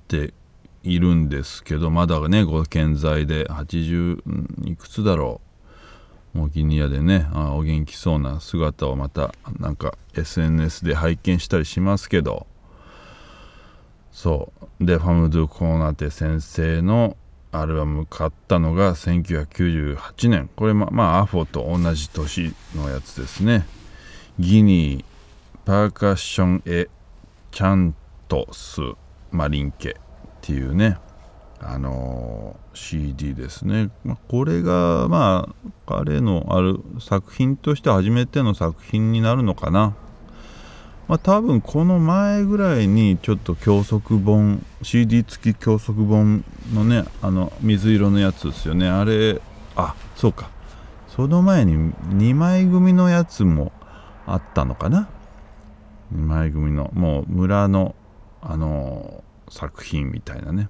[0.08, 0.34] て
[0.82, 5.40] いるんですけどまだねご健在で80いくつだろ
[6.34, 6.38] う。
[6.38, 12.46] もうギニアでねあお元気そうな姿をまたなんか SNS で拝見したりしますけど。
[14.12, 14.84] そう。
[14.84, 17.16] でファムドゥ・コーナテ先生の
[17.60, 20.50] アルバム買ったのが1998年。
[20.54, 23.66] これままあアフォと同じ年のやつですね。
[24.38, 25.04] ギニー
[25.64, 26.88] パーカッションエ
[27.50, 27.94] チャン
[28.28, 28.80] トス
[29.32, 29.94] マリンケっ
[30.42, 30.98] ていうね
[31.58, 39.96] あのー、CD ですね、まこれがまあ彼のある作品として初めての作品になるのかな。
[41.08, 48.88] まあ多分この前ぐらいにちょっと教則本 CD 付き教則本のねあの水色のやつですよね。
[48.88, 49.40] あれ
[49.76, 50.50] あそうか。
[51.08, 53.72] その前に2枚組のやつも
[54.26, 55.08] あったのかな
[56.14, 57.94] ？2枚組のもう村の
[58.42, 60.68] あの作品みたいなね。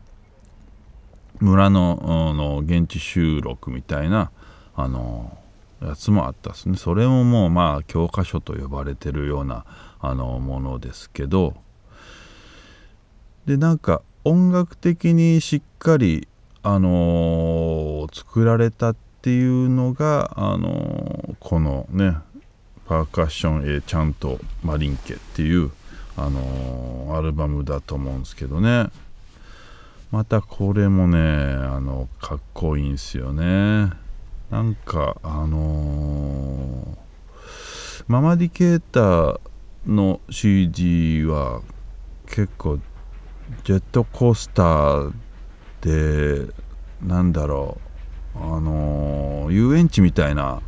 [1.40, 4.30] 村のの現地収録みたいな
[4.74, 5.36] あの
[5.82, 6.76] やつもあったですね。
[6.76, 9.64] それももうまあ教科書と呼ばれてるような
[10.00, 11.54] あのものですけど。
[13.46, 16.26] でなんか音楽的にしっかり
[16.64, 22.16] あのー、作られたっていうのがあのー、このね
[22.86, 25.70] パーカッション A ちゃんとマリンケっていう
[26.16, 28.90] あのー、アルバムだと思うんですけどね。
[30.10, 33.92] またこれもねあのかっこいいんすよね。
[34.50, 39.40] なんかあのー、ママディケーター
[39.86, 41.62] の CD は
[42.26, 42.78] 結構
[43.64, 45.12] ジェットコースター
[45.80, 46.52] で
[47.02, 47.78] なんだろ
[48.36, 50.62] うあのー、遊園地みたいな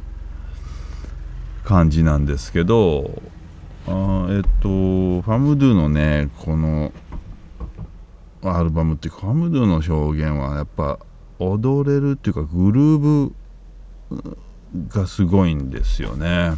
[1.65, 3.23] 感じなんですけど
[3.87, 6.93] あえっとファムドゥのねこの
[8.43, 10.99] アルバムってファムドゥの表現はやっぱ
[11.39, 13.35] 踊れるっていうかグルーブ
[14.89, 16.57] がすごいんですよね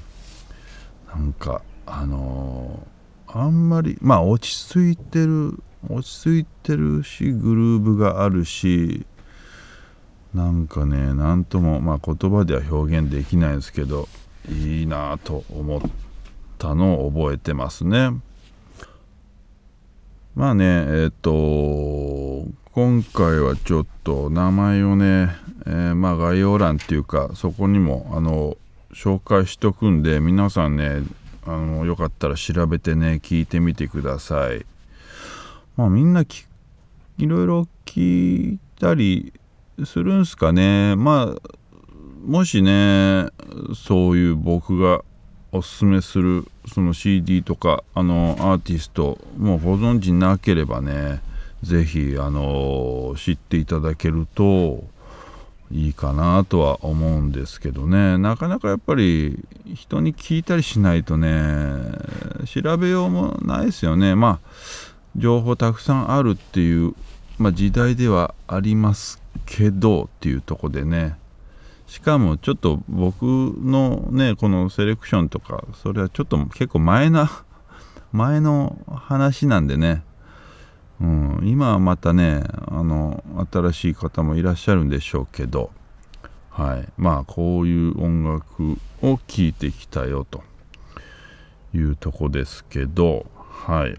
[1.09, 9.07] なんかあのー、あんまりまあ落ち着いてる落ち着いてるしグルーブがあるし
[10.35, 14.09] なんかね何ともまあ言葉では表現できないですけど
[14.49, 15.81] いいなと思っ
[16.59, 18.11] たのを覚えてますね。
[20.35, 25.35] まあねえっ、と今回はちょっと名前をね、
[25.67, 28.57] えー、まあ概要欄っていうかそこにもあの
[28.93, 31.03] 紹介しとくんで皆さんね
[31.45, 34.65] あのよかったら調べてね聞いてみてください。
[35.77, 39.33] まあみんないろいろ聞いたり
[39.85, 41.49] するんすかねまあ
[42.25, 43.31] もしね
[43.75, 45.03] そういう僕が
[45.51, 51.21] おすすめするその CD とかあのアーティストもうご存知なければね
[51.63, 54.85] 是非あの知っていただけると
[55.71, 58.19] いいかなとは思うんですけどね。
[58.19, 59.39] なかなかやっぱり
[59.73, 61.73] 人に聞いたりしないとね
[62.47, 64.15] 調べようもないですよね。
[64.15, 64.49] まあ
[65.17, 66.95] 情報たくさんあるっていう、
[67.39, 71.17] まあ、時代ではありますけどっていうとこでね。
[71.87, 77.45] しかもちょっと僕のねこのセレクションとかそれはちょっと結構前な
[78.13, 80.03] 前の話なんでね。
[81.01, 85.71] うん、今はまたねあの新しい方もいらっしゃるんでしょうけど、
[86.51, 90.43] はい、まあこういう音楽を聴いてきたよと
[91.75, 93.25] いうとこですけど、
[93.65, 93.97] はい、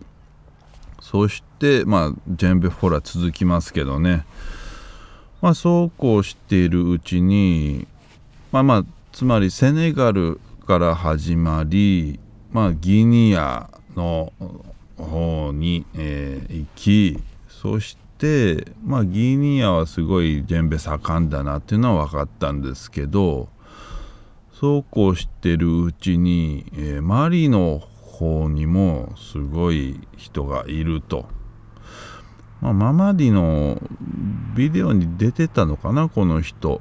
[0.99, 4.25] そしてまあジェンベフォラ続きますけどね。
[5.41, 7.87] まあそうこうしているうちに
[8.51, 12.19] まあまあつまりセネガルから始まり
[12.51, 14.31] まあギニアの
[15.01, 23.49] 方に、えー、行きそして、まあ、ギニアはすごいジェンベ盛んだなっていうのは分かったんですけど
[24.53, 31.25] そうこうしてるうちに、えー、マリの方にもすごい人がいると。
[32.61, 33.81] まあ、ママディの
[34.55, 36.79] ビデオに出てたのかなこの人、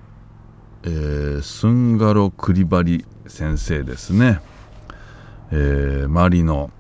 [0.83, 4.41] えー、スンガロ・クリバリ先生ですね、
[5.51, 6.71] えー、マリの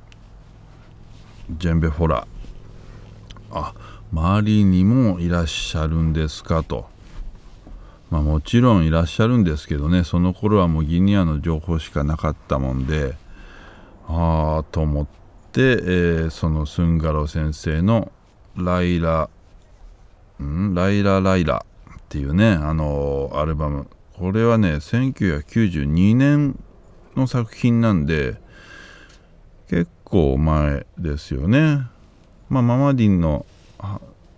[1.58, 2.26] ジェンベフォラ。
[3.52, 3.74] あ
[4.12, 6.62] 周りにもいらっしゃるんですか？
[6.62, 6.88] と。
[8.10, 10.04] まあもちろんいらっしゃるんですけどね。
[10.04, 13.14] その頃はもうギニアの情報しかなかったもんで。
[14.08, 15.06] ああと思っ
[15.52, 18.10] て、えー、そのスンガロ先生の
[18.56, 19.28] ライラ、
[20.42, 20.74] ん？
[20.74, 21.64] ライラライラ
[21.96, 23.86] っていうね、あのー、アルバム。
[24.18, 26.58] これはね、1992年
[27.16, 28.40] の作品なんで、
[29.68, 31.86] 結構前ですよね。
[32.48, 33.46] まあ、ママディンの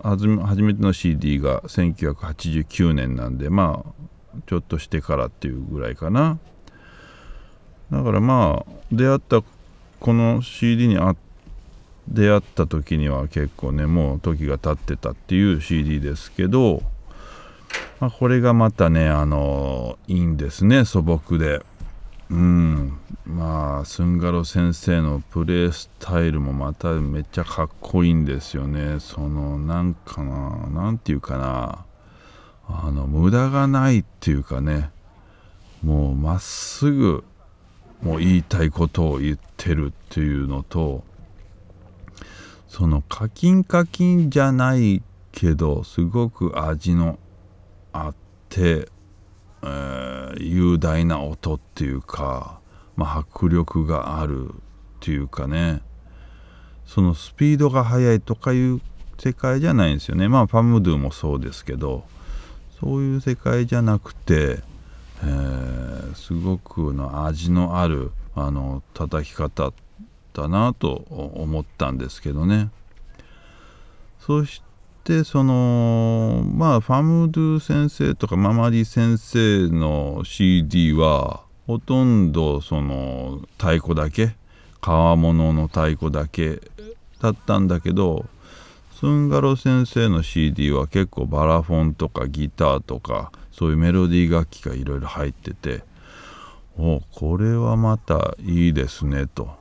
[0.03, 6.39] 初めての CD が1989年なんで、まあ、ちょっとしてからっていうぐらいかな。
[7.91, 9.43] だからまあ、出会った
[10.01, 11.15] この CD にあ
[12.09, 16.83] 出会った時には結構ねもう時が経ってたっていう CD ですけど、
[18.01, 21.63] まあ、これがまたねあのいいんですね素朴で
[22.33, 22.99] うん。
[23.27, 29.01] まあスンガロ先生のプレースタイルもまためっちゃかっこいいんですよね。
[29.01, 31.85] そのなんかな何て言うかな。
[32.69, 34.91] あの無駄がないっていうかね。
[35.85, 37.23] もうまっすぐ
[38.03, 41.05] もう言いたいことを言ってるっていうのと
[42.69, 45.03] そのカキンカキンじゃない
[45.33, 47.19] けどすごく味の
[47.93, 48.15] あっ
[48.49, 48.89] て、
[49.63, 52.61] えー、雄大な音っていうか、
[52.97, 54.53] まあ、迫力があるっ
[55.01, 55.83] ていうかね。
[56.87, 58.81] そのスピードが速いとかいう
[59.19, 60.29] 世界じゃないんですよね。
[60.29, 62.05] まあファムドゥもそうですけど
[62.81, 64.59] そういう世界じゃなくて、
[65.23, 69.73] えー、すごくの味のあるあの叩き方っ
[70.33, 72.71] たなと思ったんですけどね。
[74.19, 74.63] そし
[75.03, 84.37] てそのまあファムドゥ先生とかママディ先生の CD はほとんどその太鼓だけ
[84.81, 86.61] 川物の太鼓だけ
[87.21, 88.27] だったんだけど
[88.99, 95.83] スンガロ先生の CD は結構バラフォンとかギターとかそういうメロディー楽器がいろいろ入ってて
[96.79, 99.61] おこれはまたいいですねと。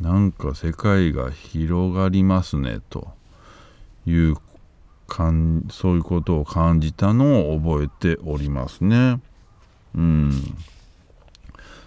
[0.00, 3.12] なんか世界が広がりますねと
[4.04, 4.36] いう
[5.12, 9.20] かんそういうことを感じたのを覚えておりますね。
[9.94, 10.32] うん。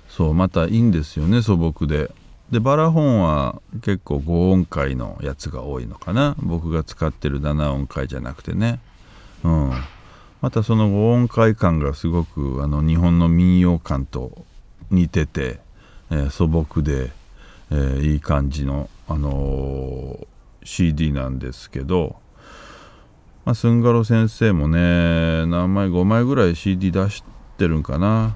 [0.07, 2.11] そうまたいいんですよね素朴で。
[2.51, 8.79] でバラ本は結構5音階のやつが多いのかな僕が使ってる7音階じゃなくてね。
[9.43, 9.71] うん。
[10.41, 14.45] またその5音階感がすごくあの日本の民謡感と
[14.91, 15.59] 似てて、
[16.11, 17.11] えー、素朴で。
[17.71, 20.27] えー、いい感じの、あのー、
[20.63, 22.17] CD なんですけど、
[23.45, 27.23] まあ、スンガロ先生もね何枚5枚ぐらい CD 出し
[27.57, 28.35] てるんかな。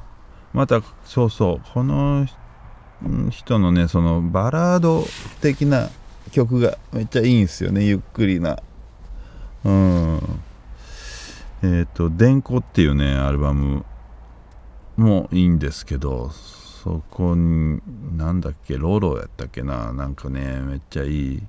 [0.54, 2.28] またそうそうこの
[3.30, 5.06] 人のねそのバラード
[5.42, 5.90] 的な
[6.32, 8.60] 曲がめっちゃいいんですよねゆっくりな。
[9.66, 10.20] うん。
[11.64, 13.86] えっ、ー、と「電子」っていうねアルバム
[14.96, 17.82] もいいんですけどそこに
[18.16, 19.92] なんだっけロロやったっけな。
[19.92, 21.44] なんかねめっちゃいい。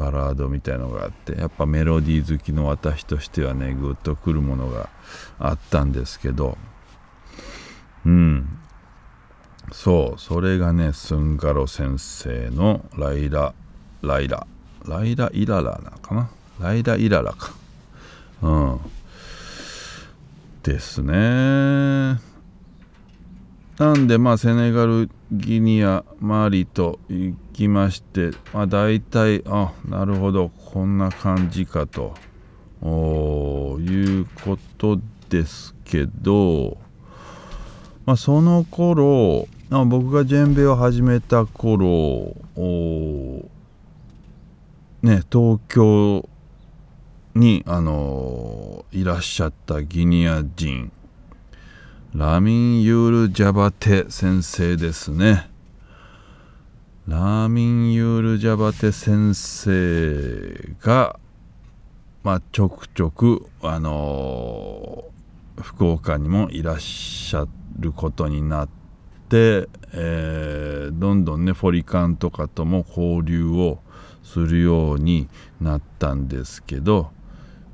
[0.00, 4.88] バラードみたいのがあってやっぱメロディー好きの私としてはねグッとくるものが
[5.38, 6.56] あったんですけど
[8.06, 8.48] うん。
[9.72, 13.54] そうそれがねスンガロ先生のライラ
[14.02, 14.46] ライラ。
[14.88, 16.30] ライライララなのかな？
[16.58, 17.52] ライライララか。
[18.40, 18.80] うん。
[20.62, 22.18] ですね。
[23.78, 32.14] なんでまあセネガルギニアマリと行きましてまあ大体あなるほどこんな感じかと
[32.82, 34.98] いうこと
[35.28, 36.78] ですけど、
[38.06, 42.34] まあ、その頃あ僕がジェンベを始めた頃
[45.02, 46.26] ね東京
[47.34, 50.90] にあのいらっしゃったギニア人
[52.14, 55.49] ラミン・ユール・ジャバテ先生ですね。
[57.10, 61.18] ラーミン・ユール・ジャバテ先生が、
[62.22, 67.48] まあ、ちょくちょく、あのー、福岡にもいらっしゃ
[67.80, 68.68] ることになっ
[69.28, 73.80] て、えー、どんどんねフォリカンとかとも交流を
[74.22, 75.28] するように
[75.60, 77.10] なったんですけど、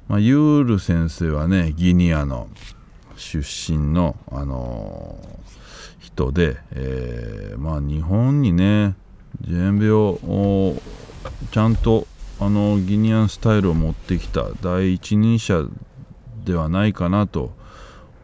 [0.09, 2.49] まあ、ユール先生はねギニアの
[3.17, 8.97] 出身の、あのー、人で、えー、まあ日本にね
[9.43, 10.77] ジェンベを
[11.51, 12.07] ちゃんと
[12.41, 15.67] あのギニアンスタイルを持ってきた第一人者
[16.45, 17.53] ではないかなと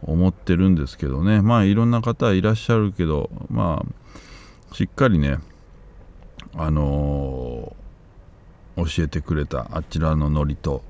[0.02, 1.42] 思ってるんですけどね。
[1.42, 3.84] まあいろんな方はいらっしゃるけどま
[4.70, 5.38] あしっかりね
[6.54, 10.82] あのー、教えてくれたあちらのノリと。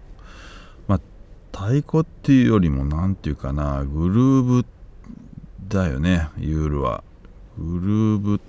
[0.89, 1.01] まあ
[1.53, 4.67] 太鼓っていうよりも何て言うかなグルーブ
[5.69, 7.05] だよねユールは。
[7.59, 8.41] グルーブ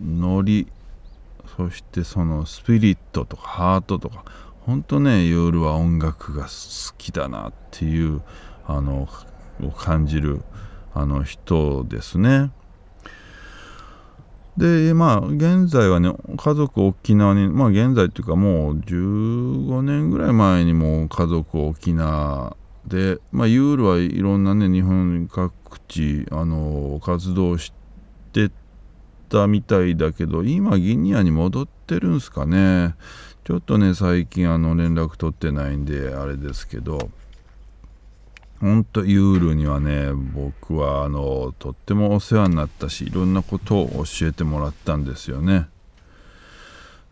[0.00, 0.66] ノリ
[1.58, 4.24] そしてそのスピリットとかハートとか
[4.60, 8.22] 本当ね夜は音楽が好きだなっていう
[8.64, 9.08] あの
[9.64, 10.42] を感じる
[10.94, 12.52] あの人ですね。
[14.56, 22.56] でまあ現在はね家族沖縄にまあ現在っていうかもう15年ぐらい前にも家族沖縄
[22.86, 27.72] でまあユールはいろんなね日本各地あの活動し
[28.32, 28.52] て
[29.28, 32.94] たみたいだけど今ギニアに戻ってるんすかね。
[33.44, 37.10] ちょっとね最近あの連絡取ってないんであれですけど
[38.60, 45.68] ほんとユールにはね僕はあのとってもお世話になったしいろんなことを教えてもらったんですよね。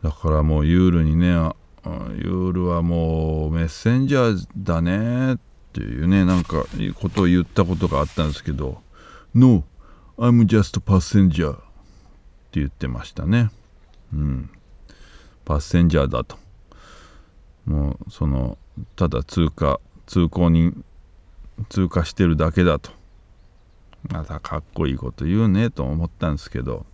[0.02, 5.38] だからもうユールにねユールはもうメッセンジャーだねっ
[5.72, 6.66] ていうねなんか
[7.00, 8.82] ことを言ったことがあったんですけど
[9.34, 9.64] No,
[10.18, 11.65] I'm just a passenger.
[12.60, 13.50] 言ってましたね。
[14.12, 14.50] うん。
[15.44, 16.36] パッセンジャーだと。
[17.64, 18.58] もうその
[18.94, 20.84] ただ通過通行人
[21.68, 22.90] 通過してるだけだと。
[24.08, 26.86] またかっこいいこと言うねと思ったんですけど、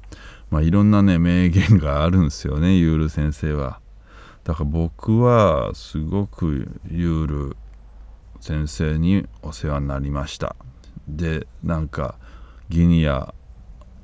[0.51, 3.81] まあ、いろんなね名言があるんですよねユール先生は。
[4.45, 7.57] だから僕はすごくユール
[8.41, 10.57] 先生にお世話になりました。
[11.07, 12.17] でなんか
[12.69, 13.35] ギニア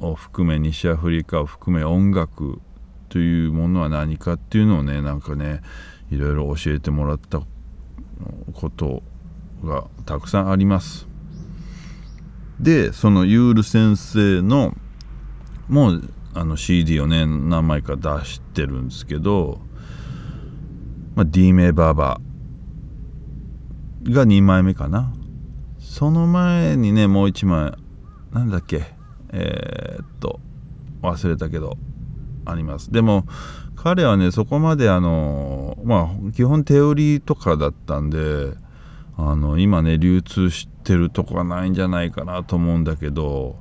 [0.01, 2.61] を含め西アフリカを含め音楽
[3.09, 5.62] というものは何かっていうのをねなんかね
[6.11, 7.40] いろいろ教えてもらった
[8.53, 9.03] こと
[9.64, 11.07] がたくさんあります。
[12.61, 14.74] でそのユール先生の
[15.68, 19.61] もうあの CD をね何枚か出してるんですけど、
[21.14, 25.12] まあ、D メバーバーが2枚目かな
[25.78, 27.72] その前にねもう1枚
[28.32, 28.97] なんだっけ？
[29.32, 30.40] えー、っと
[31.02, 31.76] 忘れたけど
[32.44, 32.92] あります。
[32.92, 33.24] でも
[33.76, 38.54] 彼はねそこまであのまあ基本テオリーとかだったんで
[39.16, 43.56] あの今ね流通してるとこはないんじゃないかなと思うんだけど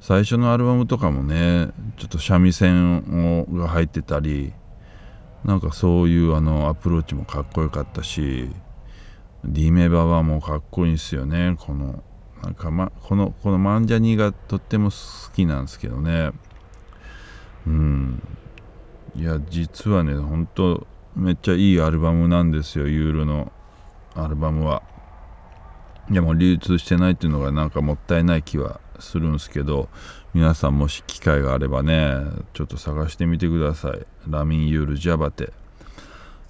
[0.00, 4.52] 最初のアルバムとかもねちょっと三味線をが入ってたり
[5.44, 8.50] なんかそういうあのアプローチもかっこよかったし
[9.44, 12.02] D メバはもかっこいいんすよねこの
[12.42, 14.96] なんか、ま、このこのマンジャニーがとっても好
[15.34, 16.32] きなんですけどね。
[17.66, 18.22] うん。
[19.16, 20.86] いや実はねほんと
[21.16, 23.52] めっちゃいいアルバムなんですよユーロの
[24.14, 24.82] アルバムは。
[26.10, 29.88] でも流通してないっていうのがなんかもったいない気はするんですけど
[30.34, 32.16] 皆さんもし機会があればね
[32.52, 34.06] ちょっと探してみてください。
[34.28, 35.52] ラミンユールジャバテ。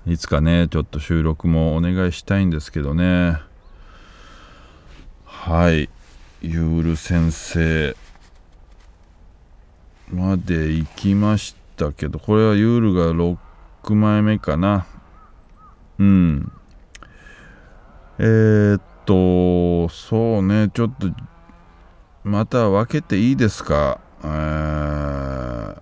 [0.06, 3.49] いつかねちょっと収録もお願いしたいんですけどね。
[5.42, 5.88] はい
[6.42, 7.96] ユール先生
[10.10, 14.86] まで行きましたけどこれはユールが6枚目かな。
[15.98, 16.52] うん。
[18.18, 21.08] えー、っとそうねちょっと
[22.22, 25.80] また分けていいですか、えー、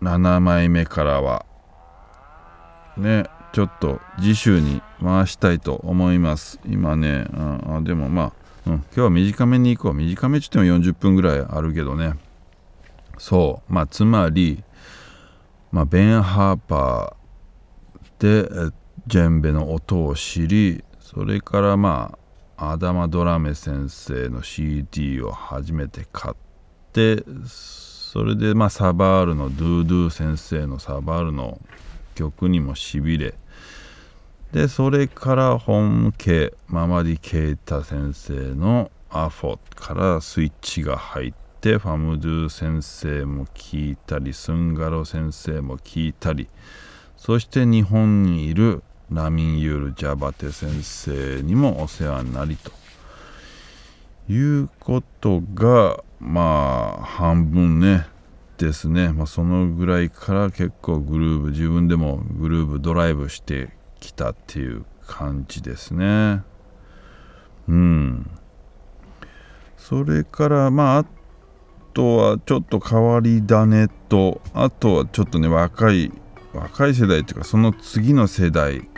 [0.00, 1.46] 7枚目からは。
[2.96, 6.60] ねちょっと次週に回したいと思います。
[6.66, 8.32] 今ねあでもま
[8.66, 9.94] あ、うん、今日は短めに行こう。
[9.94, 12.14] 短めっつっても40分ぐらいあるけどね。
[13.18, 13.72] そう。
[13.72, 14.62] まあつまり、
[15.70, 17.22] まあ、ベン・ハーパー
[18.22, 18.72] で
[19.06, 22.16] ジェンベの音を知りそれからま
[22.56, 26.34] あアダマ・ドラメ先生の CD を初めて買っ
[26.92, 31.60] てそれでまあサバールのドゥードゥ先生のサバールの
[32.14, 33.34] 曲にもしびれ
[34.52, 46.50] でそれから本家ママディ・ケイタ先生のアフォからスイッチが入ってファムドゥ先生も聞いたりスンガロ先生も聞いたり
[47.16, 52.72] そして日本にいるラミン・ユール・ジャバテ先生にもお世話になりと
[54.30, 58.06] いうことがまあ半分ね
[58.58, 63.70] ですね、まあ、そのぐらいから結構グルーブ自分でもグルーブドライブして
[64.02, 66.42] きたっていう感じですね。
[67.68, 68.30] うん。
[69.76, 71.06] それからまああ
[71.94, 76.10] とはちょっと変わり種とあとはちょっとね若い
[76.52, 78.88] 若い世代っていうかその次の世代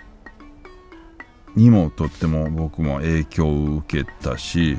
[1.56, 4.78] にもとっても僕も影響を受けたし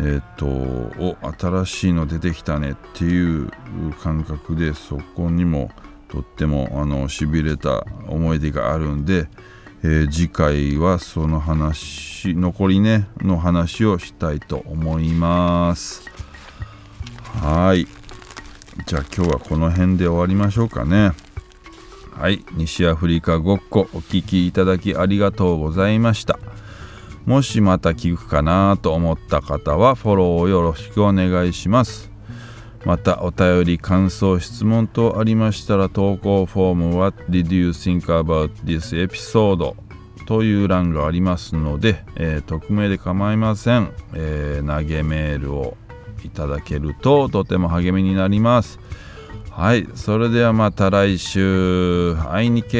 [0.00, 3.50] えっ、とお新しいの出てきたねっていう
[4.00, 5.70] 感覚でそこにも
[6.08, 9.28] とってもあのしびれた思い出があるんで、
[9.84, 16.02] えー、次回はその話残りねの話をしたいと思います。
[17.42, 17.86] はい。
[18.86, 21.12] じゃあ今日はこの辺で終わりましょうかね。
[22.12, 22.44] はい。
[22.54, 26.38] 西アフリカごっこお聴きいただきありがとうございました。
[27.24, 32.07] もしまた聞くかなと思った方はフォローをよろしくお願いします。
[32.84, 39.74] またお便り、感想、質問等ありましたら投稿フォーム What did you think about this episode?
[40.26, 45.78] という欄がありますので、えー、匿名で構いません、えー、投げメールを
[46.22, 48.78] いただけるととても励みになります。
[49.50, 52.14] はい、それではまた来週。
[52.30, 52.78] 会いにけ。